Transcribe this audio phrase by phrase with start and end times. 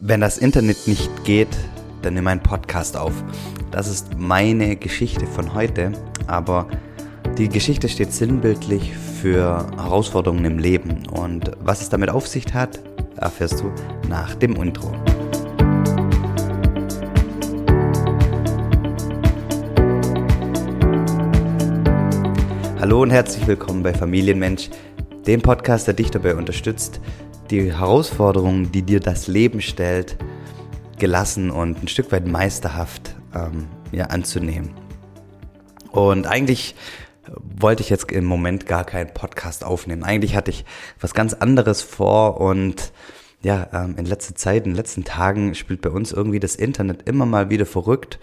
[0.00, 1.48] Wenn das Internet nicht geht,
[2.02, 3.12] dann nimm einen Podcast auf.
[3.72, 5.90] Das ist meine Geschichte von heute,
[6.28, 6.68] aber
[7.36, 12.78] die Geschichte steht sinnbildlich für Herausforderungen im Leben und was es damit auf sich hat,
[13.16, 13.72] erfährst du
[14.08, 14.92] nach dem Intro.
[22.78, 24.70] Hallo und herzlich willkommen bei Familienmensch,
[25.26, 27.00] dem Podcast, der dich dabei unterstützt,
[27.50, 30.16] die Herausforderungen, die dir das Leben stellt,
[30.98, 34.70] gelassen und ein Stück weit meisterhaft ähm, ja, anzunehmen.
[35.90, 36.74] Und eigentlich
[37.36, 40.04] wollte ich jetzt im Moment gar keinen Podcast aufnehmen.
[40.04, 40.64] Eigentlich hatte ich
[41.00, 42.92] was ganz anderes vor und
[43.42, 47.08] ja, ähm, in letzter Zeit, in den letzten Tagen spielt bei uns irgendwie das Internet
[47.08, 48.18] immer mal wieder verrückt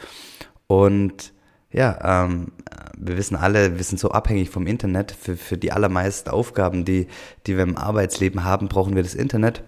[0.67, 1.33] und
[1.75, 2.53] ja, ähm,
[2.97, 5.11] wir wissen alle, wir sind so abhängig vom Internet.
[5.11, 7.07] Für, für die allermeisten Aufgaben, die,
[7.45, 9.61] die wir im Arbeitsleben haben, brauchen wir das Internet.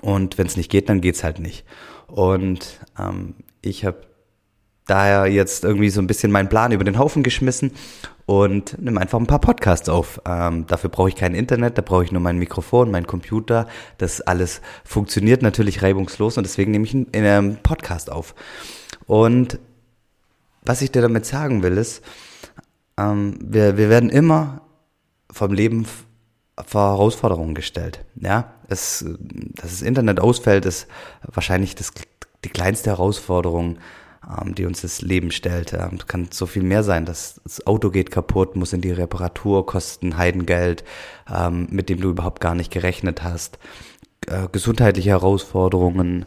[0.00, 1.64] Und wenn es nicht geht, dann geht's halt nicht.
[2.06, 4.02] Und ähm, ich habe
[4.86, 7.72] daher jetzt irgendwie so ein bisschen meinen Plan über den Haufen geschmissen
[8.24, 10.20] und nimm einfach ein paar Podcasts auf.
[10.24, 13.66] Ähm, dafür brauche ich kein Internet, da brauche ich nur mein Mikrofon, mein Computer.
[13.98, 18.36] Das alles funktioniert natürlich reibungslos und deswegen nehme ich einen, einen Podcast auf.
[19.06, 19.58] Und
[20.66, 22.02] was ich dir damit sagen will, ist,
[22.98, 24.62] ähm, wir, wir werden immer
[25.30, 25.86] vom Leben
[26.64, 28.04] vor Herausforderungen gestellt.
[28.16, 29.04] Ja, es,
[29.54, 30.88] dass das Internet ausfällt, ist
[31.22, 31.92] wahrscheinlich das,
[32.44, 33.78] die kleinste Herausforderung,
[34.26, 35.72] ähm, die uns das Leben stellt.
[35.72, 37.04] Ähm, kann so viel mehr sein.
[37.04, 40.84] Das, das Auto geht kaputt, muss in die Reparatur, kosten Heidengeld,
[41.32, 43.58] ähm, mit dem du überhaupt gar nicht gerechnet hast.
[44.26, 46.26] Äh, gesundheitliche Herausforderungen,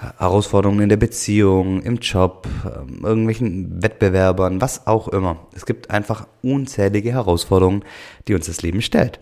[0.00, 5.46] Herausforderungen in der Beziehung, im Job, ähm, irgendwelchen Wettbewerbern, was auch immer.
[5.54, 7.84] Es gibt einfach unzählige Herausforderungen,
[8.26, 9.20] die uns das Leben stellt.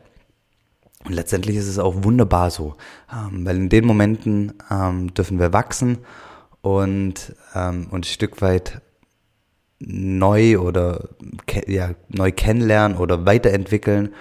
[1.05, 2.77] Und letztendlich ist es auch wunderbar so,
[3.13, 5.99] ähm, weil in den Momenten ähm, dürfen wir wachsen
[6.61, 8.83] und uns ein Stück weit
[9.79, 11.09] neu oder
[11.67, 14.15] ja, neu kennenlernen oder weiterentwickeln.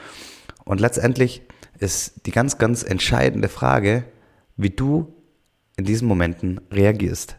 [0.63, 1.41] Und letztendlich
[1.79, 4.06] ist die ganz, ganz entscheidende Frage,
[4.56, 5.16] wie du
[5.77, 7.38] in diesen Momenten reagierst.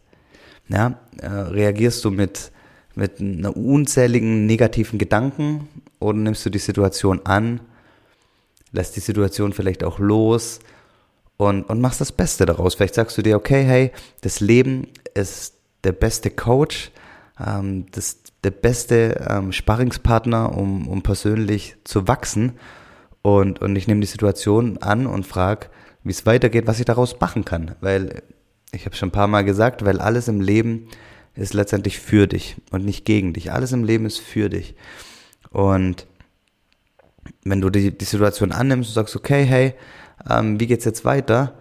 [0.68, 2.52] Ja, äh, reagierst du mit,
[2.94, 5.68] mit einer unzähligen negativen Gedanken
[5.98, 7.60] oder nimmst du die Situation an,
[8.72, 10.60] lässt die Situation vielleicht auch los
[11.36, 12.74] und, und machst das Beste daraus.
[12.74, 15.54] Vielleicht sagst du dir, okay, hey, das Leben ist
[15.84, 16.92] der beste Coach,
[17.44, 22.52] ähm, das, der beste ähm, Sparringspartner, um, um persönlich zu wachsen.
[23.22, 25.68] Und, und ich nehme die Situation an und frage,
[26.04, 27.74] wie es weitergeht, was ich daraus machen kann.
[27.80, 28.22] Weil,
[28.72, 30.88] ich habe schon ein paar Mal gesagt, weil alles im Leben
[31.34, 33.52] ist letztendlich für dich und nicht gegen dich.
[33.52, 34.74] Alles im Leben ist für dich.
[35.50, 36.06] Und
[37.44, 39.74] wenn du die, die Situation annimmst und sagst, okay, hey,
[40.28, 41.54] ähm, wie geht's jetzt weiter?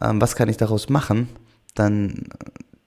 [0.00, 1.28] Ähm, was kann ich daraus machen?
[1.74, 2.28] Dann,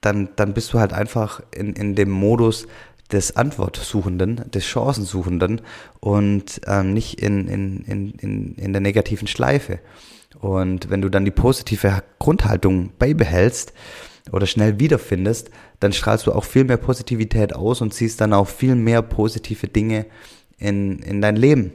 [0.01, 2.67] dann, dann bist du halt einfach in, in dem Modus
[3.13, 5.61] des Antwortsuchenden, des Chancensuchenden
[5.99, 9.79] und ähm, nicht in, in, in, in, in der negativen Schleife.
[10.39, 13.73] Und wenn du dann die positive Grundhaltung beibehältst
[14.31, 18.47] oder schnell wiederfindest, dann strahlst du auch viel mehr Positivität aus und ziehst dann auch
[18.47, 20.05] viel mehr positive Dinge
[20.57, 21.71] in, in dein Leben.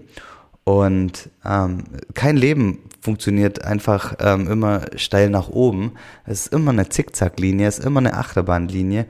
[0.64, 1.84] Und ähm,
[2.14, 5.92] kein Leben funktioniert einfach ähm, immer steil nach oben.
[6.26, 9.06] Es ist immer eine Zickzacklinie, es ist immer eine Achterbahnlinie.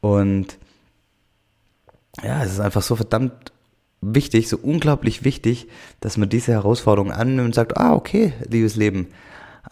[0.00, 0.58] Und
[2.22, 3.52] ja, es ist einfach so verdammt
[4.00, 5.68] wichtig, so unglaublich wichtig,
[6.00, 9.08] dass man diese Herausforderung annimmt und sagt, ah, okay, liebes Leben,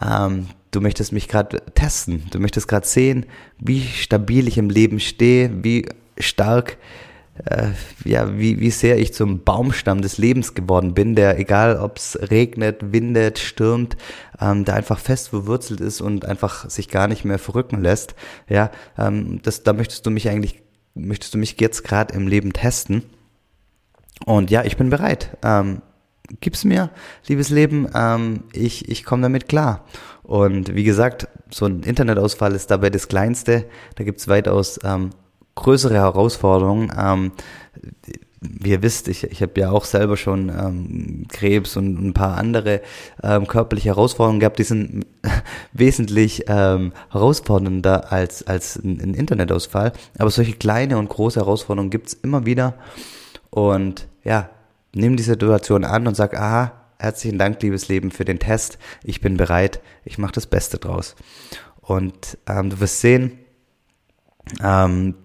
[0.01, 3.25] ähm, du möchtest mich gerade testen, du möchtest gerade sehen,
[3.57, 6.77] wie stabil ich im Leben stehe, wie stark,
[7.45, 7.69] äh,
[8.03, 12.17] ja, wie, wie sehr ich zum Baumstamm des Lebens geworden bin, der egal ob es
[12.21, 13.97] regnet, windet, stürmt,
[14.39, 18.15] ähm, der einfach fest verwurzelt ist und einfach sich gar nicht mehr verrücken lässt.
[18.47, 20.61] Ja, ähm, das, da möchtest du mich eigentlich,
[20.95, 23.03] möchtest du mich jetzt gerade im Leben testen.
[24.25, 25.37] Und ja, ich bin bereit.
[25.43, 25.81] Ähm,
[26.39, 26.89] gib's mir,
[27.27, 29.85] liebes Leben, ähm, ich, ich komme damit klar.
[30.23, 33.65] Und wie gesagt, so ein Internetausfall ist dabei das Kleinste.
[33.95, 35.11] Da gibt's weitaus ähm,
[35.53, 36.91] größere Herausforderungen.
[36.97, 37.31] Ähm,
[38.59, 42.37] wie ihr wisst, ich, ich habe ja auch selber schon ähm, Krebs und ein paar
[42.37, 42.81] andere
[43.23, 45.05] ähm, körperliche Herausforderungen gehabt, die sind
[45.73, 49.93] wesentlich ähm, herausfordernder als, als ein, ein Internetausfall.
[50.17, 52.75] Aber solche kleine und große Herausforderungen gibt's immer wieder.
[53.49, 54.49] Und ja,
[54.93, 58.77] nimm die Situation an und sag, aha, herzlichen Dank, liebes Leben, für den Test.
[59.03, 59.81] Ich bin bereit.
[60.03, 61.15] Ich mache das Beste draus.
[61.81, 63.39] Und ähm, du wirst sehen,
[64.63, 65.15] ähm,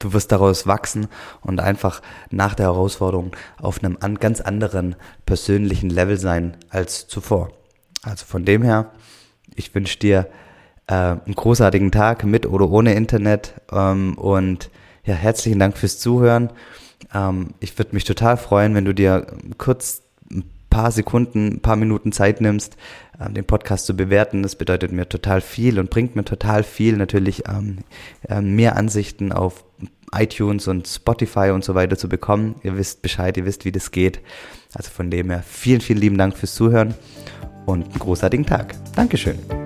[0.00, 1.06] du wirst daraus wachsen
[1.42, 7.52] und einfach nach der Herausforderung auf einem an, ganz anderen persönlichen Level sein als zuvor.
[8.02, 8.90] Also von dem her,
[9.54, 10.26] ich wünsche dir
[10.88, 13.54] äh, einen großartigen Tag mit oder ohne Internet.
[13.70, 14.70] Ähm, und
[15.04, 16.50] ja, herzlichen Dank fürs Zuhören.
[17.14, 19.26] Ähm, ich würde mich total freuen, wenn du dir
[19.58, 22.76] kurz ein paar Sekunden, ein paar Minuten Zeit nimmst,
[23.20, 24.42] ähm, den Podcast zu bewerten.
[24.42, 27.78] Das bedeutet mir total viel und bringt mir total viel natürlich ähm,
[28.28, 29.64] äh, mehr Ansichten auf
[30.12, 32.56] iTunes und Spotify und so weiter zu bekommen.
[32.62, 34.20] Ihr wisst Bescheid, ihr wisst, wie das geht.
[34.74, 36.94] Also von dem her vielen, vielen lieben Dank fürs Zuhören
[37.66, 38.74] und einen großartigen Tag.
[38.94, 39.59] Dankeschön.